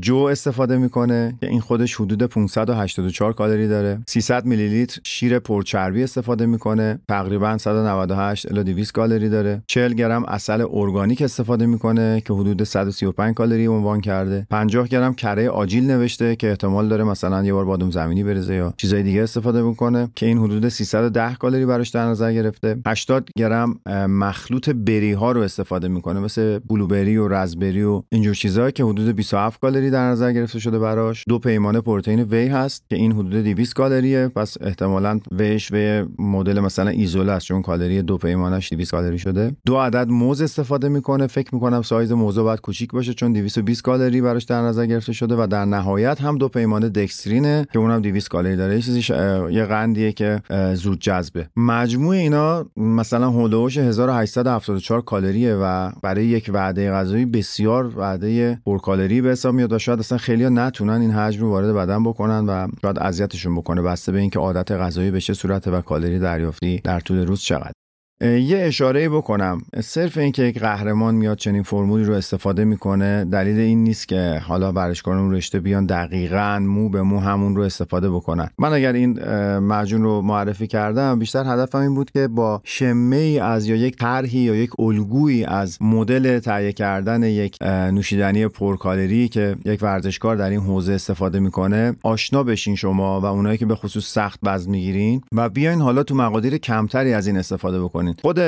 جو 0.01 0.15
استفاده 0.15 0.77
می‌کنه. 0.77 1.37
که 1.41 1.47
این 1.47 1.61
خودش 1.61 1.95
حدود 1.95 2.23
584 2.23 3.33
کالری 3.33 3.67
داره. 3.67 3.99
300 4.07 4.45
میلی 4.45 4.67
لیتر 4.67 5.01
شیر 5.03 5.39
پرچربی 5.39 6.03
استفاده 6.03 6.45
می‌کنه. 6.45 6.99
تقریبا 7.09 7.57
198 7.57 8.51
الی 8.51 8.63
200 8.63 8.93
کالری 8.93 9.29
داره. 9.29 9.63
40 9.67 9.93
گرم 9.93 10.25
عسل 10.25 10.65
ارگانیک 10.71 11.21
استفاده 11.21 11.65
می‌کنه 11.65 12.21
که 12.25 12.33
حدود 12.33 12.63
135 12.63 13.35
کالری 13.35 13.67
عنوان 13.67 14.01
کرده. 14.01 14.47
50 14.49 14.87
گرم 14.87 15.13
کره 15.13 15.49
آجیل 15.49 15.91
نوشته 15.91 16.35
که 16.35 16.49
احتمال 16.49 16.87
داره 16.87 17.03
مثلا 17.03 17.43
یه 17.43 17.53
بار 17.53 17.65
بادوم 17.65 17.91
زمینی 17.91 18.23
بریزه 18.23 18.55
یا 18.55 18.73
چیزای 18.77 19.03
دیگه 19.03 19.23
استفاده 19.23 19.61
می‌کنه 19.61 20.09
که 20.15 20.25
این 20.25 20.37
حدود 20.37 20.69
310 20.69 21.35
کالری 21.35 21.65
براش 21.65 21.89
در 21.89 22.05
نظر 22.05 22.33
گرفته. 22.33 22.77
80 22.87 23.29
گرم 23.37 23.79
مخلوط 24.09 24.69
berry 24.69 25.13
ها 25.13 25.31
رو 25.31 25.41
استفاده 25.41 25.87
می‌کنه. 25.87 26.19
مثل 26.19 26.59
blueberry 26.59 27.17
و 27.17 27.27
raspberry 27.27 27.83
و 27.83 28.03
اینجور 28.13 28.33
چیزا 28.35 28.71
که 28.71 28.83
حدود 28.83 29.15
27 29.15 29.61
کالری 29.61 29.89
در 29.89 30.09
نظر 30.09 30.31
گرفته 30.31 30.59
شده 30.59 30.79
براش. 30.79 31.23
دو 31.29 31.39
پیمانه 31.39 31.81
پروتئین 31.81 32.19
whey 32.19 32.47
هست 32.47 32.83
که 32.89 32.95
این 32.95 33.11
حدود 33.11 33.33
200 33.33 33.73
کالریه 33.73 34.27
پس 34.27 34.57
احتمالاً 34.61 35.19
whey 35.31 35.58
ش 35.58 35.71
و 35.71 36.05
مدل 36.19 36.59
مثلا 36.59 36.89
ایزوله 36.89 37.31
است 37.31 37.45
چون 37.45 37.61
کالری 37.61 38.01
دو 38.01 38.17
پیمانش 38.17 38.73
200 38.73 38.91
کالری 38.91 39.19
شده. 39.19 39.55
دو 39.65 39.77
عدد 39.77 40.09
موز 40.09 40.41
استفاده 40.41 40.89
می‌کنه. 40.89 41.27
فکر 41.27 41.55
می‌کنم 41.55 41.81
سایز 41.81 42.11
موز 42.11 42.39
باید 42.39 42.61
کوچیک 42.61 42.91
باشه 42.91 43.13
چون 43.13 43.33
220 43.33 43.81
کالری 43.81 44.21
براش 44.21 44.43
در 44.43 44.61
نظر 44.61 44.85
گرفته 44.85 45.13
شده 45.13 45.35
و 45.35 45.47
در 45.47 45.65
نهایت 45.65 46.21
هم 46.21 46.37
دو 46.37 46.47
پیمانه 46.47 46.89
دکسترینه 46.89 47.67
که 47.73 47.79
اونم 47.79 48.01
200 48.01 48.29
کالری 48.29 48.55
داره. 48.55 48.75
یه 48.75 48.81
چیزی 48.81 49.13
یه 49.51 49.65
قندیه 49.65 50.11
که 50.11 50.41
زود 50.73 50.99
جذبه. 50.99 51.49
مجموع 51.55 52.15
اینا 52.15 52.65
مثلا 52.77 53.29
هولوش 53.29 53.77
1874 53.77 55.01
کالریه 55.01 55.55
و 55.55 55.91
برای 56.03 56.25
یک 56.25 56.49
وعده 56.53 56.91
غذایی 56.91 57.25
بسیار 57.25 58.00
وعده 58.01 58.61
پرکالری 58.65 59.21
به 59.21 59.29
حساب 59.29 59.55
میاد 59.55 59.73
و 59.73 59.79
شاید 59.79 59.99
اصلا 59.99 60.17
خیلی 60.17 60.49
نتونن 60.49 61.01
این 61.01 61.11
حجم 61.11 61.41
رو 61.41 61.49
وارد 61.49 61.75
بدن 61.75 62.03
بکنن 62.03 62.45
و 62.49 62.67
شاید 62.81 62.99
اذیتشون 62.99 63.55
بکنه 63.55 63.81
بسته 63.81 64.11
به 64.11 64.19
اینکه 64.19 64.39
عادت 64.39 64.71
غذایی 64.71 65.11
به 65.11 65.21
چه 65.21 65.33
صورته 65.33 65.71
و 65.71 65.81
کالری 65.81 66.19
دریافتی 66.19 66.81
در 66.83 66.99
طول 66.99 67.25
روز 67.25 67.41
چقدر 67.41 67.80
یه 68.21 68.57
اشاره 68.57 69.09
بکنم. 69.09 69.61
صرف 69.83 70.17
اینکه 70.17 70.43
یک 70.43 70.59
قهرمان 70.59 71.15
میاد 71.15 71.37
چنین 71.37 71.63
فرمولی 71.63 72.03
رو 72.03 72.13
استفاده 72.13 72.65
می‌کنه 72.65 73.25
دلیل 73.25 73.59
این 73.59 73.83
نیست 73.83 74.07
که 74.07 74.41
حالا 74.47 74.71
ورزشکاران 74.71 75.33
رشته 75.33 75.59
بیان 75.59 75.85
دقیقا 75.85 76.59
مو 76.59 76.89
به 76.89 77.01
مو 77.01 77.19
همون 77.19 77.55
رو 77.55 77.61
استفاده 77.61 78.09
بکنن. 78.09 78.49
من 78.59 78.73
اگر 78.73 78.93
این 78.93 79.19
مجون 79.57 80.03
رو 80.03 80.21
معرفی 80.21 80.67
کردم 80.67 81.19
بیشتر 81.19 81.43
هدفم 81.45 81.77
این 81.77 81.95
بود 81.95 82.11
که 82.11 82.27
با 82.27 82.61
شمه 82.63 83.15
ای 83.15 83.39
از 83.39 83.67
یا 83.67 83.75
یک 83.75 83.97
طرحی 83.97 84.39
یا 84.39 84.55
یک 84.55 84.79
الگویی 84.79 85.45
از 85.45 85.81
مدل 85.81 86.39
تهیه 86.39 86.71
کردن 86.71 87.23
یک 87.23 87.57
نوشیدنی 87.63 88.47
پرکالری 88.47 89.27
که 89.27 89.55
یک 89.65 89.83
ورزشکار 89.83 90.35
در 90.35 90.49
این 90.49 90.59
حوزه 90.59 90.93
استفاده 90.93 91.39
می‌کنه 91.39 91.95
آشنا 92.03 92.43
بشین 92.43 92.75
شما 92.75 93.21
و 93.21 93.25
اونایی 93.25 93.57
که 93.57 93.65
به 93.65 93.75
خصوص 93.75 94.05
سخت 94.05 94.39
وزن 94.43 94.71
می‌گیرین 94.71 95.21
و 95.35 95.49
بیاین 95.49 95.81
حالا 95.81 96.03
تو 96.03 96.15
مقادیر 96.15 96.57
کمتری 96.57 97.13
از 97.13 97.27
این 97.27 97.37
استفاده 97.37 97.81
بکنین. 97.81 98.10
خود 98.21 98.39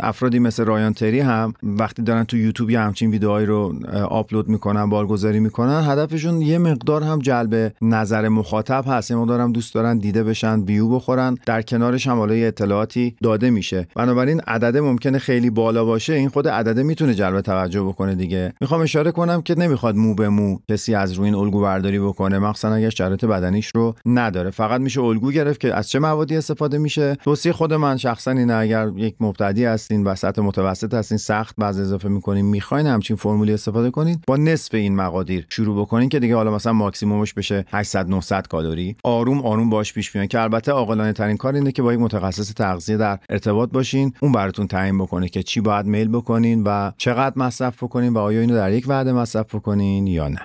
افرادی 0.00 0.38
مثل 0.38 0.64
رایان 0.64 0.92
تری 0.92 1.20
هم 1.20 1.54
وقتی 1.62 2.02
دارن 2.02 2.24
تو 2.24 2.36
یوتیوب 2.36 2.70
یه 2.70 2.80
همچین 2.80 3.10
ویدئوهایی 3.10 3.46
رو 3.46 3.74
آپلود 4.10 4.48
می‌کنن 4.48 4.90
بارگذاری 4.90 5.40
می‌کنن 5.40 5.82
هدفشون 5.86 6.42
یه 6.42 6.58
مقدار 6.58 7.02
هم 7.02 7.18
جلب 7.18 7.72
نظر 7.82 8.28
مخاطب 8.28 8.84
هست. 8.86 9.10
یه 9.10 9.16
مقدار 9.16 9.40
هم 9.40 9.52
دوست 9.52 9.74
دارن 9.74 9.98
دیده 9.98 10.24
بشن 10.24 10.60
ویو 10.60 10.88
بخورن 10.88 11.36
در 11.46 11.62
کنارش 11.62 12.06
هم 12.06 12.18
حالا 12.18 12.34
اطلاعاتی 12.34 13.16
داده 13.22 13.50
میشه. 13.50 13.88
بنابراین 13.96 14.40
عدد 14.46 14.76
ممکنه 14.76 15.18
خیلی 15.18 15.50
بالا 15.50 15.84
باشه. 15.84 16.12
این 16.12 16.28
خود 16.28 16.48
عدده 16.48 16.82
می‌تونه 16.82 17.14
جلب 17.14 17.40
توجه 17.40 17.82
بکنه 17.82 18.14
دیگه. 18.14 18.52
می‌خوام 18.60 18.80
اشاره 18.80 19.10
کنم 19.10 19.42
که 19.42 19.54
نمی‌خواد 19.54 19.96
مو 19.96 20.14
به 20.14 20.28
مو 20.28 20.58
کسی 20.70 20.94
از 20.94 21.12
روی 21.12 21.24
این 21.24 21.34
الگو 21.34 21.60
برداری 21.60 21.98
بکنه. 21.98 22.38
مخصوصا 22.38 22.74
اگر 22.74 22.90
شرایط 22.90 23.24
بدنیش 23.24 23.70
رو 23.74 23.94
نداره. 24.06 24.50
فقط 24.50 24.80
میشه 24.80 25.00
الگو 25.00 25.30
گرفت 25.30 25.60
که 25.60 25.74
از 25.74 25.88
چه 25.90 25.98
موادی 25.98 26.36
استفاده 26.36 26.78
میشه. 26.78 27.16
توصیه 27.24 27.52
خود 27.52 27.74
من 27.74 27.96
شخصا 27.96 28.30
اینه 28.30 28.54
اگر 28.58 28.90
یک 28.96 29.14
مبتدی 29.20 29.64
هستین 29.64 30.04
وسط 30.04 30.38
متوسط 30.38 30.94
هستین 30.94 31.18
سخت 31.18 31.54
بعض 31.58 31.80
اضافه 31.80 32.08
می‌کنین 32.08 32.44
می‌خواین 32.44 32.86
همچین 32.86 33.16
فرمولی 33.16 33.52
استفاده 33.52 33.90
کنین 33.90 34.20
با 34.26 34.36
نصف 34.36 34.74
این 34.74 34.96
مقادیر 34.96 35.46
شروع 35.48 35.80
بکنین 35.80 36.08
که 36.08 36.18
دیگه 36.18 36.36
حالا 36.36 36.54
مثلا 36.54 36.72
ماکسیمومش 36.72 37.34
بشه 37.34 37.64
800 37.72 38.08
900 38.08 38.46
کالری 38.46 38.96
آروم 39.04 39.42
آروم 39.42 39.70
باش 39.70 39.92
پیش 39.92 40.12
بیان 40.12 40.26
که 40.26 40.40
البته 40.40 40.72
عاقلانه 40.72 41.12
ترین 41.12 41.36
کار 41.36 41.54
اینه 41.54 41.72
که 41.72 41.82
با 41.82 41.92
یک 41.92 42.00
متخصص 42.00 42.52
تغذیه 42.54 42.96
در 42.96 43.18
ارتباط 43.30 43.70
باشین 43.70 44.12
اون 44.20 44.32
براتون 44.32 44.66
تعیین 44.66 44.98
بکنه 44.98 45.28
که 45.28 45.42
چی 45.42 45.60
باید 45.60 45.86
میل 45.86 46.08
بکنین 46.08 46.62
و 46.62 46.92
چقدر 46.96 47.38
مصرف 47.38 47.82
بکنین 47.82 48.12
و 48.12 48.18
آیا 48.18 48.40
اینو 48.40 48.54
در 48.54 48.72
یک 48.72 48.84
وعده 48.88 49.12
مصرف 49.12 49.54
بکنین 49.54 50.06
یا 50.06 50.28
نه. 50.28 50.40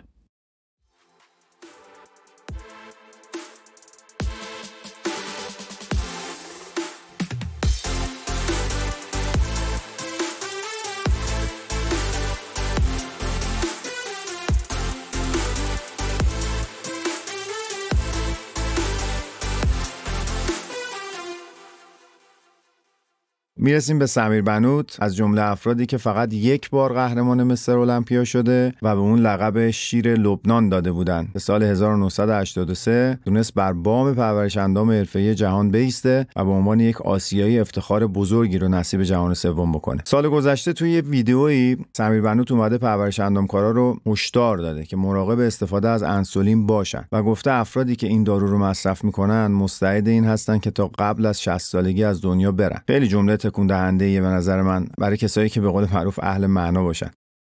می‌رسیم 23.63 23.99
به 23.99 24.05
سمیر 24.05 24.41
بنوت 24.41 24.97
از 24.99 25.15
جمله 25.15 25.41
افرادی 25.41 25.85
که 25.85 25.97
فقط 25.97 26.33
یک 26.33 26.69
بار 26.69 26.93
قهرمان 26.93 27.43
مستر 27.43 27.77
المپیا 27.77 28.23
شده 28.23 28.73
و 28.81 28.95
به 28.95 29.01
اون 29.01 29.19
لقب 29.19 29.69
شیر 29.69 30.13
لبنان 30.13 30.69
داده 30.69 30.91
بودند. 30.91 31.33
به 31.33 31.39
سال 31.39 31.63
1983 31.63 33.19
تونست 33.25 33.53
بر 33.53 33.73
بام 33.73 34.13
پرورش 34.13 34.57
اندام 34.57 34.91
حرفه‌ای 34.91 35.35
جهان 35.35 35.71
بیسته 35.71 36.27
و 36.35 36.45
به 36.45 36.51
عنوان 36.51 36.79
یک 36.79 37.01
آسیایی 37.01 37.59
افتخار 37.59 38.07
بزرگی 38.07 38.57
رو 38.57 38.67
نصیب 38.67 39.03
جهان 39.03 39.33
سوم 39.33 39.71
بکنه. 39.71 40.01
سال 40.05 40.29
گذشته 40.29 40.73
توی 40.73 40.91
یه 40.91 41.01
ویدیویی 41.01 41.77
سمیر 41.93 42.21
بنوت 42.21 42.51
اومده 42.51 42.77
پرورش 42.77 43.19
اندامکارا 43.19 43.71
رو 43.71 43.97
هشدار 44.07 44.57
داده 44.57 44.83
که 44.83 44.97
مراقب 44.97 45.39
استفاده 45.39 45.89
از 45.89 46.03
انسولین 46.03 46.65
باشن 46.65 47.05
و 47.11 47.23
گفته 47.23 47.51
افرادی 47.51 47.95
که 47.95 48.07
این 48.07 48.23
دارو 48.23 48.47
رو 48.47 48.57
مصرف 48.57 49.03
می‌کنن 49.03 49.47
مستعد 49.47 50.07
این 50.07 50.25
هستن 50.25 50.57
که 50.57 50.71
تا 50.71 50.91
قبل 50.99 51.25
از 51.25 51.41
60 51.41 51.57
سالگی 51.57 52.03
از 52.03 52.21
دنیا 52.21 52.51
برن. 52.51 52.81
خیلی 52.87 53.07
جمله 53.07 53.37
تکون 53.53 53.67
دهنده 53.67 54.21
به 54.21 54.27
نظر 54.27 54.61
من 54.61 54.87
برای 54.97 55.17
کسایی 55.17 55.49
که 55.49 55.61
به 55.61 55.69
قول 55.69 55.87
معروف 55.93 56.19
اهل 56.23 56.45
معنا 56.45 56.83
باشن. 56.83 57.11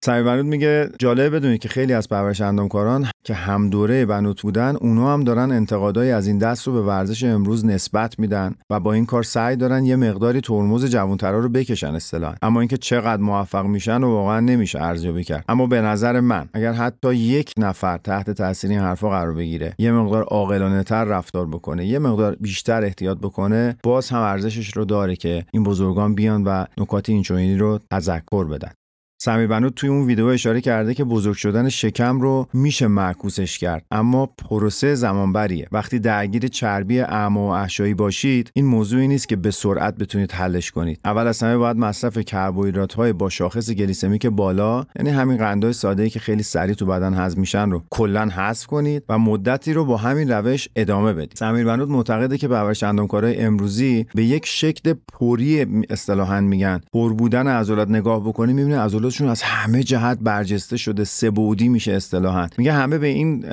سمی 0.06 0.24
بنوت 0.24 0.46
میگه 0.46 0.89
جالب 1.00 1.36
بدونید 1.36 1.62
که 1.62 1.70
خیلی 1.70 1.94
از 1.94 2.10
پرورش 2.10 2.42
اندامکاران 2.42 3.08
که 3.24 3.34
هم 3.34 3.70
دوره 3.70 4.06
بنوت 4.06 4.42
بودن 4.42 4.75
اونا 4.82 5.13
هم 5.13 5.24
دارن 5.24 5.51
انتقادای 5.51 6.12
از 6.12 6.27
این 6.27 6.38
دست 6.38 6.68
رو 6.68 6.74
به 6.74 6.82
ورزش 6.82 7.24
امروز 7.24 7.66
نسبت 7.66 8.20
میدن 8.20 8.56
و 8.70 8.80
با 8.80 8.94
این 8.94 9.06
کار 9.06 9.24
سعی 9.24 9.56
دارن 9.56 9.86
یه 9.86 9.96
مقداری 9.96 10.42
ترمز 10.42 10.86
جوانترا 10.86 11.39
رو 11.39 11.50
بکشن 11.50 11.96
اصطلاحا. 11.96 12.36
اما 12.42 12.60
اینکه 12.60 12.77
چقدر 12.77 13.22
موفق 13.22 13.66
میشن 13.66 14.04
و 14.04 14.08
واقعا 14.08 14.39
نمیشه 14.39 14.82
ارزیابی 14.82 15.24
کرد. 15.24 15.46
اما 15.50 15.68
به 15.68 15.82
نظر 15.82 16.20
من 16.20 16.50
اگر 16.54 16.72
حتی 16.72 17.16
یک 17.16 17.54
نفر 17.58 17.98
تحت 17.98 18.30
تاثیر 18.30 18.70
این 18.70 18.80
حرفا 18.80 19.10
قرار 19.10 19.34
بگیره 19.34 19.74
یه 19.77 19.92
مقدار 19.92 20.24
عاقلانه 20.24 20.84
تر 20.84 21.04
رفتار 21.04 21.48
بکنه 21.48 21.86
یه 21.86 22.00
مقدار 22.00 22.36
بیشتر 22.39 22.84
احتیاط 22.84 23.18
بکنه 23.18 23.77
باز 23.84 24.10
هم 24.10 24.22
ارزشش 24.22 24.77
رو 24.77 24.86
داره 24.86 25.16
که 25.16 25.46
این 25.54 25.63
بزرگان 25.63 26.16
بیان 26.16 26.44
و 26.44 26.66
نکات 26.77 27.10
اینچنینی 27.10 27.58
رو 27.58 27.80
تذکر 27.92 28.46
بدن. 28.46 28.72
سمی 29.20 29.48
بنوت 29.48 29.76
توی 29.76 29.90
اون 29.90 30.06
ویدیو 30.06 30.26
اشاره 30.26 30.62
کرده 30.62 30.94
که 30.94 31.04
بزرگ 31.04 31.36
شدن 31.36 31.70
شکم 31.70 32.22
رو 32.22 32.48
میشه 32.54 32.88
معکوسش 32.88 33.60
کرد. 33.60 33.86
اما 33.92 34.26
پروسه 34.26 34.96
زمانبریه. 34.96 35.68
وقتی 35.72 36.00
درگیر 36.00 36.48
چربی 36.48 37.00
اعما 37.00 37.48
و 37.48 37.52
احشایی 37.52 37.94
باشید 37.94 38.52
این 38.54 38.66
موضوعی 38.66 39.08
نیست 39.08 39.28
که 39.28 39.36
به 39.36 39.52
سرعت 39.52 39.96
بتونید 39.96 40.32
حلش 40.32 40.72
کنید. 40.72 41.00
اول 41.06 41.28
از 41.28 41.44
همه 41.44 41.58
باید 41.58 41.78
مصرف 41.78 42.18
کربوهیدرات 42.18 42.94
های 42.94 43.14
با 43.14 43.30
شاخص 43.30 43.72
گلیسمیک 43.72 44.28
بالا 44.28 44.86
یعنی 44.96 45.10
همین 45.10 45.38
قندهای 45.38 45.74
ساده 45.74 46.10
که 46.10 46.20
خیلی 46.20 46.44
سریع 46.44 46.76
تو 46.76 46.86
بدن 46.86 47.14
هضم 47.14 47.40
میشن 47.40 47.72
رو 47.72 47.84
کلا 47.90 48.30
حذف 48.30 48.68
کنید 48.68 49.04
و 49.10 49.20
مدتی 49.20 49.74
رو 49.74 49.86
با 49.86 49.98
همین 49.98 50.32
روش 50.32 50.70
ادامه 50.76 51.14
بدید. 51.14 51.34
سمیر 51.36 51.66
بنوت 51.66 51.90
معتقده 51.90 52.38
که 52.38 52.48
پرورش 52.48 52.84
اندامکارای 52.84 53.38
امروزی 53.38 54.06
به 54.16 54.24
یک 54.24 54.46
شکل 54.46 54.94
پوری 55.14 55.66
اصطلاحا 55.90 56.42
میگن. 56.42 56.82
پر 56.94 57.14
بودن 57.14 57.48
عضلات 57.48 57.90
نگاه 57.90 58.20
بکنید 58.20 58.56
می‌بینید 58.56 58.78
عضلات 58.78 59.07
خودشون 59.08 59.28
از 59.28 59.42
همه 59.42 59.84
جهت 59.84 60.18
برجسته 60.22 60.78
شده 60.78 61.04
سه 61.04 61.30
بودی 61.30 61.70
میشه 61.70 61.92
اصطلاحا. 61.92 62.48
میگه 62.58 62.74
همه 62.74 62.98
به 62.98 63.08
این 63.08 63.46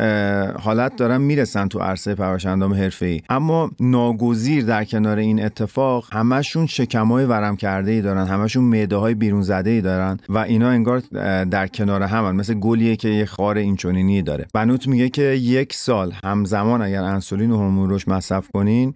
حالت 0.61 0.97
دارن 0.97 1.21
می‌رسن 1.21 1.69
تو 1.69 1.79
عرصه 1.79 2.15
پرورش 2.15 2.47
اندام 2.47 2.73
ای 3.01 3.21
اما 3.29 3.71
ناگزیر 3.81 4.65
در 4.65 4.85
کنار 4.85 5.19
این 5.19 5.45
اتفاق 5.45 6.09
همشون 6.13 6.67
شکمای 6.67 7.25
ورم 7.25 7.57
کرده 7.57 7.91
ای 7.91 8.03
دارن 8.03 8.27
همشون 8.27 8.65
معده 8.65 8.97
های 8.97 9.15
بیرون 9.15 9.43
زده 9.43 9.71
ای 9.71 9.81
دارن 9.81 10.19
و 10.29 10.39
اینا 10.39 10.69
انگار 10.69 11.03
در 11.45 11.67
کنار 11.67 12.03
همن. 12.03 12.37
مثل 12.37 12.55
گلیه 12.55 12.97
که 12.97 13.09
یه 13.09 13.27
خار 13.27 13.57
اینچنینی 13.57 14.23
داره. 14.23 14.47
بنوت 14.55 14.87
میگه 14.87 15.09
که 15.09 15.23
یک 15.23 15.75
سال 15.75 16.15
همزمان 16.25 16.83
اگر 16.83 17.03
انسولین 17.03 17.51
و 17.51 17.57
هورمون 17.57 17.91
رشد 17.91 18.11
مصرف 18.11 18.49
کنین 18.49 18.95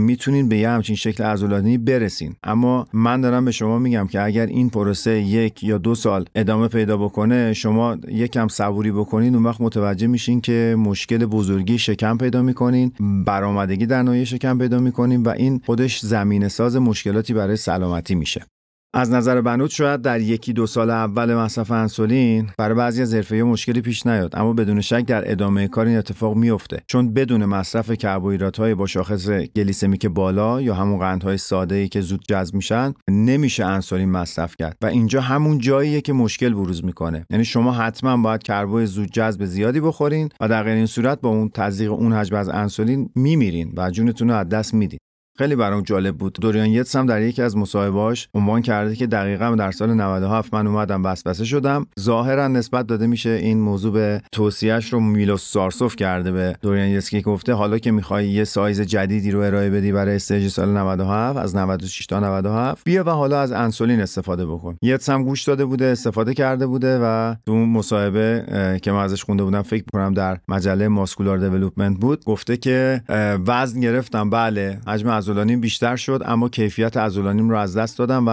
می‌تونین 0.00 0.48
به 0.48 0.56
یه 0.56 0.68
همچین 0.68 0.96
شکل 0.96 1.24
عضلانی 1.24 1.78
برسین. 1.78 2.34
اما 2.44 2.86
من 2.92 3.20
دارم 3.20 3.44
به 3.44 3.50
شما 3.50 3.78
میگم 3.78 4.06
که 4.06 4.22
اگر 4.22 4.46
این 4.46 4.70
پروسه 4.70 5.20
یک 5.20 5.64
یا 5.64 5.78
دو 5.78 5.95
سال 5.96 6.24
ادامه 6.34 6.68
پیدا 6.68 6.96
بکنه 6.96 7.52
شما 7.52 7.96
یکم 8.08 8.48
صبوری 8.48 8.92
بکنین 8.92 9.34
اون 9.34 9.44
وقت 9.44 9.60
متوجه 9.60 10.06
میشین 10.06 10.40
که 10.40 10.76
مشکل 10.78 11.26
بزرگی 11.26 11.78
شکم 11.78 12.18
پیدا 12.18 12.42
می‌کنین 12.42 12.92
برآمدگی 13.26 13.86
در 13.86 14.02
ناحیه 14.02 14.24
شکم 14.24 14.58
پیدا 14.58 14.78
می‌کنین 14.78 15.22
و 15.22 15.28
این 15.28 15.60
خودش 15.66 16.00
زمینه 16.00 16.48
ساز 16.48 16.76
مشکلاتی 16.76 17.34
برای 17.34 17.56
سلامتی 17.56 18.14
میشه. 18.14 18.55
از 18.96 19.10
نظر 19.10 19.40
بنوت 19.40 19.70
شاید 19.70 20.02
در 20.02 20.20
یکی 20.20 20.52
دو 20.52 20.66
سال 20.66 20.90
اول 20.90 21.34
مصرف 21.34 21.70
انسولین 21.70 22.48
برای 22.58 22.74
بعضی 22.74 23.02
از 23.02 23.14
حرفه‌ای 23.14 23.42
مشکلی 23.42 23.80
پیش 23.80 24.06
نیاد 24.06 24.36
اما 24.36 24.52
بدون 24.52 24.80
شک 24.80 25.04
در 25.06 25.30
ادامه 25.30 25.68
کار 25.68 25.86
این 25.86 25.98
اتفاق 25.98 26.34
میفته 26.34 26.82
چون 26.86 27.14
بدون 27.14 27.44
مصرف 27.44 27.90
کربوهیدرات 27.90 28.60
با 28.60 28.86
شاخص 28.86 29.28
گلیسمیک 29.28 30.06
بالا 30.06 30.60
یا 30.60 30.74
همون 30.74 30.98
قندهای 30.98 31.38
ساده 31.38 31.74
ای 31.74 31.88
که 31.88 32.00
زود 32.00 32.24
جذب 32.28 32.54
میشن 32.54 32.94
نمیشه 33.10 33.64
انسولین 33.64 34.10
مصرف 34.10 34.54
کرد. 34.58 34.76
و 34.82 34.86
اینجا 34.86 35.20
همون 35.20 35.58
جاییه 35.58 36.00
که 36.00 36.12
مشکل 36.12 36.54
بروز 36.54 36.84
می‌کنه. 36.84 37.26
یعنی 37.30 37.44
شما 37.44 37.72
حتما 37.72 38.16
باید 38.16 38.42
کربوی 38.42 38.86
زود 38.86 39.10
جذب 39.10 39.44
زیادی 39.44 39.80
بخورین 39.80 40.28
و 40.40 40.48
در 40.48 40.62
غیر 40.62 40.74
این 40.74 40.86
صورت 40.86 41.20
با 41.20 41.28
اون 41.28 41.48
تزریق 41.48 41.92
اون 41.92 42.12
حجم 42.12 42.36
از 42.36 42.48
انسولین 42.48 43.10
میمیرین 43.14 43.72
و 43.76 43.90
جونتون 43.90 44.28
رو 44.28 44.34
از 44.34 44.48
دست 44.48 44.74
میدین. 44.74 44.98
خیلی 45.38 45.56
برام 45.56 45.82
جالب 45.82 46.16
بود. 46.16 46.38
دوریان 46.40 46.66
یتس 46.66 46.96
هم 46.96 47.06
در 47.06 47.22
یکی 47.22 47.42
از 47.42 47.56
مصاحبه‌هاش 47.56 48.28
عنوان 48.34 48.62
کرده 48.62 48.96
که 48.96 49.06
دقیقا 49.06 49.54
در 49.58 49.70
سال 49.70 49.94
97 49.94 50.54
من 50.54 50.66
اومدم 50.66 51.04
وسوسه 51.04 51.44
شدم. 51.44 51.86
ظاهرا 52.00 52.48
نسبت 52.48 52.86
داده 52.86 53.06
میشه 53.06 53.30
این 53.30 53.60
موضوع 53.60 53.92
به 53.92 54.22
توصیهش 54.32 54.92
رو 54.92 55.00
میلوس 55.00 55.52
سارسوف 55.52 55.96
کرده 55.96 56.32
به 56.32 56.56
دوریان 56.62 56.88
یتس 56.88 57.10
که 57.10 57.20
گفته 57.20 57.52
حالا 57.52 57.78
که 57.78 57.90
می‌خوای 57.90 58.28
یه 58.28 58.44
سایز 58.44 58.80
جدیدی 58.80 59.30
رو 59.30 59.40
ارائه 59.40 59.70
بدی 59.70 59.92
برای 59.92 60.16
stage 60.16 60.48
سال 60.48 60.68
97 60.68 61.38
از 61.38 61.56
96 61.56 62.06
تا 62.06 62.20
97 62.20 62.84
بیا 62.84 63.04
و 63.04 63.10
حالا 63.10 63.40
از 63.40 63.52
انسولین 63.52 64.00
استفاده 64.00 64.46
بکن. 64.46 64.76
یتس 64.82 65.10
هم 65.10 65.24
گوش 65.24 65.44
داده 65.44 65.64
بوده 65.64 65.84
استفاده 65.84 66.34
کرده 66.34 66.66
بوده 66.66 66.98
و 67.02 67.34
تو 67.46 67.54
مصاحبه 67.54 68.44
که 68.82 68.92
من 68.92 69.02
ازش 69.02 69.24
خونده 69.24 69.44
بودم 69.44 69.62
فکر 69.62 69.84
کنم 69.92 70.14
در 70.14 70.38
مجله 70.48 70.88
Muscular 70.88 71.38
Development 71.38 71.98
بود 71.98 72.24
گفته 72.24 72.56
که 72.56 73.02
وزن 73.46 73.80
گرفتم. 73.80 74.30
بله 74.30 74.78
حجم 74.86 75.08
ازولانیم 75.26 75.60
بیشتر 75.60 75.96
شد 75.96 76.22
اما 76.24 76.48
کیفیت 76.48 76.96
ازولانیم 76.96 77.50
رو 77.50 77.56
از 77.56 77.76
دست 77.76 77.98
دادم 77.98 78.24
و 78.26 78.30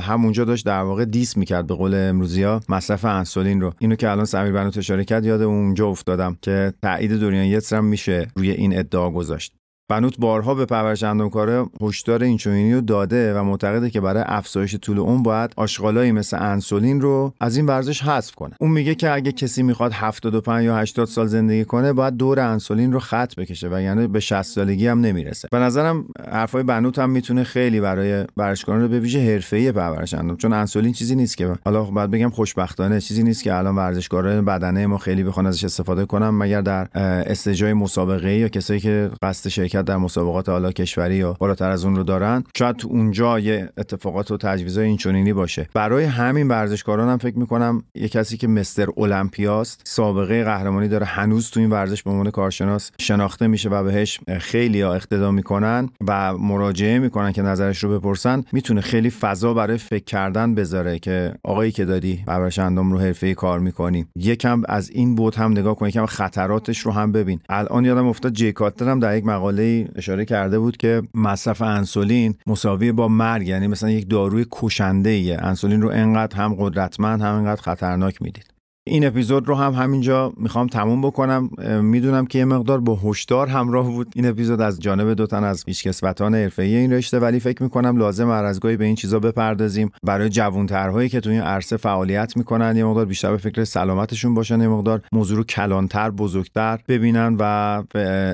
همونجا 0.00 0.44
داشت 0.44 0.66
در 0.66 0.82
واقع 0.82 1.04
دیس 1.04 1.36
می‌کرد 1.36 1.66
به 1.66 1.74
قول 1.74 1.94
امروزی 1.94 2.42
ها 2.42 2.60
مصرف 2.68 3.04
انسولین 3.04 3.60
رو. 3.60 3.72
اینو 3.78 3.94
که 3.94 4.10
الان 4.10 4.24
سمیر 4.24 4.52
بنوت 4.52 4.78
اشاره 4.78 5.04
کرد 5.04 5.24
یاد 5.24 5.42
اونجا 5.42 5.88
افتادم 5.88 6.36
که 6.42 6.72
تایید 6.82 7.12
دوریان 7.12 7.44
یتر 7.44 7.80
میشه 7.80 8.28
روی 8.36 8.50
این 8.50 8.78
ادعا 8.78 9.10
گذاشت. 9.10 9.59
بنوت 9.90 10.18
بارها 10.18 10.54
به 10.54 10.66
پرورش 10.66 11.02
اندامکاره 11.02 11.66
هشدار 11.80 12.22
اینچنینی 12.22 12.74
رو 12.74 12.80
داده 12.80 13.34
و 13.34 13.42
معتقده 13.42 13.90
که 13.90 14.00
برای 14.00 14.22
افزایش 14.26 14.76
طول 14.76 14.98
اون 14.98 15.22
باید 15.22 15.52
آشغالایی 15.56 16.12
مثل 16.12 16.36
انسولین 16.40 17.00
رو 17.00 17.32
از 17.40 17.56
این 17.56 17.66
ورزش 17.66 18.02
حذف 18.02 18.34
کنه. 18.34 18.54
اون 18.60 18.70
میگه 18.70 18.94
که 18.94 19.10
اگه 19.10 19.32
کسی 19.32 19.62
می‌خواد 19.62 19.92
75 19.92 20.64
یا 20.64 20.76
80 20.76 21.06
سال 21.06 21.26
زندگی 21.26 21.64
کنه 21.64 21.92
باید 21.92 22.16
دور 22.16 22.40
انسولین 22.40 22.92
رو 22.92 22.98
خط 22.98 23.34
بکشه 23.34 23.68
و 23.72 23.80
یعنی 23.80 24.06
به 24.06 24.20
60 24.20 24.42
سالگی 24.42 24.86
هم 24.86 25.00
نمی‌رسه. 25.00 25.48
به 25.52 25.58
نظرم 25.58 26.04
حرفای 26.32 26.62
بنوت 26.62 26.98
هم 26.98 27.10
می‌تونه 27.10 27.44
خیلی 27.44 27.80
برای 27.80 28.24
ورزشکاران 28.36 28.88
به 28.88 29.00
ویژه 29.00 29.32
حرفه‌ای 29.32 29.72
پرورش 29.72 30.14
اندام 30.14 30.36
چون 30.36 30.52
انسولین 30.52 30.92
چیزی 30.92 31.14
نیست 31.14 31.36
که 31.36 31.54
حالا 31.64 31.82
باید 31.82 32.10
بگم 32.10 32.30
خوشبختانه 32.30 33.00
چیزی 33.00 33.22
نیست 33.22 33.42
که 33.42 33.54
الان 33.54 33.76
ورزشکاران 33.76 34.44
بدنه 34.44 34.86
ما 34.86 34.98
خیلی 34.98 35.24
بخوان 35.24 35.46
ازش 35.46 35.64
استفاده 35.64 36.04
کنن 36.04 36.28
مگر 36.28 36.60
در 36.60 36.88
استجای 36.94 37.72
مسابقه 37.72 38.32
یا 38.32 38.48
کسایی 38.48 38.80
که 38.80 39.10
قصد 39.22 39.48
شرکت 39.48 39.79
در 39.84 39.96
مسابقات 39.96 40.48
حالا 40.48 40.72
کشوری 40.72 41.16
یا 41.16 41.36
بالاتر 41.38 41.70
از 41.70 41.84
اون 41.84 41.96
رو 41.96 42.02
دارن. 42.02 42.44
شاید 42.56 42.76
اونجا 42.88 43.38
یه 43.38 43.68
اتفاقات 43.78 44.30
و 44.30 44.36
تجویزای 44.36 44.86
اینچنینی 44.86 45.32
باشه. 45.32 45.68
برای 45.74 46.04
همین 46.04 46.48
ورزشکاران 46.48 47.08
هم 47.08 47.18
فکر 47.18 47.38
می‌کنم 47.38 47.82
یه 47.94 48.08
کسی 48.08 48.36
که 48.36 48.48
مستر 48.48 48.86
المپیاست 48.96 49.82
سابقه 49.84 50.44
قهرمانی 50.44 50.88
داره 50.88 51.06
هنوز 51.06 51.50
تو 51.50 51.60
این 51.60 51.70
ورزش 51.70 52.02
به 52.02 52.10
عنوان 52.10 52.30
کارشناس 52.30 52.90
شناخته 52.98 53.46
میشه 53.46 53.68
و 53.68 53.84
بهش 53.84 54.20
خیلی 54.38 54.82
اقتدا 54.82 55.30
می‌کنن 55.30 55.88
و 56.08 56.38
مراجعه 56.38 56.98
می‌کنن 56.98 57.32
که 57.32 57.42
نظرش 57.42 57.84
رو 57.84 57.98
بپرسن. 57.98 58.44
می‌تونه 58.52 58.80
خیلی 58.80 59.10
فضا 59.10 59.54
برای 59.54 59.78
فکر 59.78 60.04
کردن 60.04 60.54
بذاره 60.54 60.98
که 60.98 61.34
آقایی 61.44 61.72
که 61.72 61.84
دادی 61.84 62.22
پرورش 62.26 62.58
اندام 62.58 62.92
رو 62.92 62.98
حرفه 62.98 63.34
کار 63.34 63.60
می‌کنی. 63.60 64.06
یکم 64.16 64.62
از 64.68 64.90
این 64.90 65.14
بود 65.14 65.34
هم 65.34 65.52
نگاه 65.52 65.74
کن 65.74 65.88
یکم 65.88 66.06
خطراتش 66.06 66.78
رو 66.78 66.92
هم 66.92 67.12
ببین. 67.12 67.40
الان 67.48 67.84
یادم 67.84 68.06
افتاد 68.06 68.32
جی 68.32 68.54
هم 68.80 69.00
در 69.00 69.16
یک 69.16 69.26
مقاله 69.26 69.62
اشاره 69.96 70.24
کرده 70.24 70.58
بود 70.58 70.76
که 70.76 71.02
مصرف 71.14 71.62
انسولین 71.62 72.34
مساوی 72.46 72.92
با 72.92 73.08
مرگ 73.08 73.48
یعنی 73.48 73.66
مثلا 73.66 73.90
یک 73.90 74.10
داروی 74.10 74.46
کشنده 74.52 75.10
ایه 75.10 75.38
انسولین 75.40 75.82
رو 75.82 75.88
انقدر 75.88 76.36
هم 76.36 76.54
قدرتمند 76.58 77.20
هم 77.22 77.34
انقدر 77.34 77.62
خطرناک 77.62 78.22
می‌دید. 78.22 78.49
این 78.90 79.06
اپیزود 79.06 79.48
رو 79.48 79.54
هم 79.54 79.72
همینجا 79.72 80.32
می‌خوام 80.36 80.66
تموم 80.66 81.02
بکنم. 81.02 81.50
می‌دونم 81.82 82.26
که 82.26 82.38
یه 82.38 82.44
مقدار 82.44 82.80
با 82.80 82.98
هشدار 83.04 83.48
همراه 83.48 83.86
بود 83.86 84.12
این 84.14 84.26
اپیزود 84.26 84.60
از 84.60 84.80
جانب 84.80 85.14
دو 85.14 85.26
تن 85.26 85.44
از 85.44 85.64
پیشکسوتان 85.64 86.34
حرفه‌ای 86.34 86.76
این 86.76 86.92
رشته 86.92 87.18
ولی 87.18 87.40
فکر 87.40 87.62
می‌کنم 87.62 87.96
لازم 87.96 88.30
هر 88.30 88.44
از 88.44 88.60
گاهی 88.60 88.76
به 88.76 88.84
این 88.84 88.94
چیزا 88.94 89.18
بپردازیم. 89.18 89.90
برای 90.02 90.28
جوانترهایی 90.28 91.08
که 91.08 91.20
تو 91.20 91.30
این 91.30 91.40
عرصه 91.40 91.76
فعالیت 91.76 92.36
می‌کنن 92.36 92.76
یه 92.76 92.84
مقدار 92.84 93.04
بیشتر 93.04 93.30
به 93.30 93.36
فکر 93.36 93.64
سلامتشون 93.64 94.34
باشن 94.34 94.60
یه 94.60 94.68
مقدار 94.68 95.02
موضوع 95.12 95.36
رو 95.36 95.44
کلانتر 95.44 96.10
بزرگتر 96.10 96.78
ببینن 96.88 97.36
و 97.38 97.42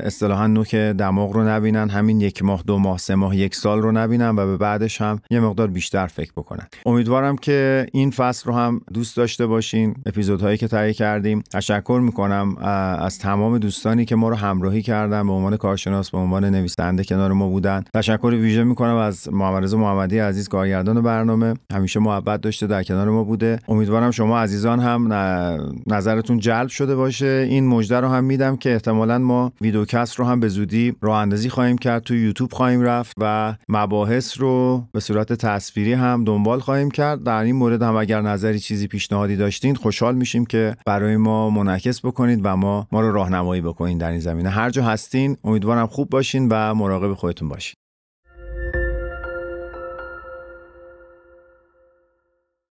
اصطلاحا 0.05 0.47
نوک 0.47 0.75
دماغ 0.75 1.33
رو 1.33 1.49
نبینن 1.49 1.89
همین 1.89 2.21
یک 2.21 2.43
ماه 2.43 2.63
دو 2.67 2.79
ماه 2.79 2.99
سه 2.99 3.15
ماه 3.15 3.37
یک 3.37 3.55
سال 3.55 3.83
رو 3.83 3.93
نبینن 3.93 4.31
و 4.31 4.47
به 4.47 4.57
بعدش 4.57 5.01
هم 5.01 5.21
یه 5.31 5.41
مقدار 5.41 5.67
بیشتر 5.67 6.07
فکر 6.07 6.33
بکنن. 6.37 6.67
امیدوارم 6.87 7.37
که 7.37 7.87
این 7.93 8.11
فصل 8.11 8.51
رو 8.51 8.57
هم 8.57 8.81
دوست 8.95 9.17
داشته 9.17 9.47
باشین. 9.47 9.95
اپیزود 10.07 10.46
هایی 10.47 10.59
که 10.59 10.69
تهیه 10.69 10.93
کردیم. 10.93 11.43
تشکر 11.53 12.01
می‌کنم 12.03 12.57
از 12.99 13.19
تمام 13.19 13.59
دوستانی 13.59 14.05
که 14.05 14.17
ما 14.17 14.29
رو 14.29 14.37
همراهی 14.37 14.83
کردن 14.83 15.27
به 15.27 15.33
عنوان 15.33 15.57
کارشناس 15.57 16.11
به 16.11 16.19
عنوان 16.19 16.45
نویسنده 16.45 17.05
کنار 17.05 17.33
ما 17.33 17.49
بودن. 17.49 17.85
تشکر 17.95 18.35
ویژه 18.41 18.65
می‌کنم 18.65 18.97
از 18.97 19.29
محمد 19.33 19.75
محمدی 19.75 20.19
عزیز 20.19 20.49
کارگردان 20.49 21.03
برنامه. 21.03 21.55
همیشه 21.73 22.01
محبت 22.01 22.41
داشته 22.41 22.67
در 22.67 22.83
کنار 22.83 23.11
ما 23.11 23.25
بوده. 23.25 23.59
امیدوارم 23.69 24.11
شما 24.11 24.39
عزیزان 24.39 24.81
هم 24.81 25.13
نظرتون 25.87 26.39
جلب 26.39 26.69
شده 26.69 26.97
باشه. 26.97 27.47
این 27.51 27.67
مژده 27.67 28.01
رو 28.01 28.09
هم 28.09 28.25
میدم 28.25 28.57
که 28.57 28.73
احتمالا 28.73 29.19
ما 29.19 29.53
ویدیوکست 29.61 30.15
رو 30.15 30.25
هم 30.25 30.41
به 30.41 30.49
زودی 30.49 30.95
راه 31.03 31.19
اندازی 31.19 31.49
خواهیم 31.49 31.79
کرد. 31.79 32.03
تو 32.03 32.15
یوتیوب 32.15 32.53
خواهیم 32.53 32.83
رفت 32.83 33.13
و 33.21 33.55
مباحث 33.69 34.41
رو 34.41 34.85
به 34.93 35.01
صورت 35.01 35.33
تصویری 35.33 35.93
هم 35.93 36.25
دنبال 36.25 36.61
خواهیم 36.61 36.91
کرد. 36.91 37.23
در 37.23 37.43
این 37.43 37.57
مورد 37.57 37.83
هم 37.83 37.97
اگر 37.97 38.21
نظری 38.21 38.59
چیزی 38.59 38.87
پیشنهادی 38.87 39.37
داشتین 39.37 39.75
خوشحال 39.75 40.15
میشیم. 40.15 40.36
که 40.45 40.77
برای 40.87 41.17
ما 41.17 41.51
منعکس 41.51 42.05
بکنید 42.05 42.41
و 42.43 42.57
ما 42.57 42.87
ما 42.93 43.01
رو 43.01 43.13
راهنمایی 43.13 43.61
بکنید 43.61 43.99
در 43.99 44.11
این 44.11 44.21
زمینه. 44.21 44.49
هر 44.49 44.71
جا 44.71 44.83
هستین 44.83 45.37
امیدوارم 45.45 45.87
خوب 45.87 46.11
باشین 46.11 46.49
و 46.51 46.75
مراقب 46.75 47.15
خودتون 47.15 47.49
باشین. 47.49 47.75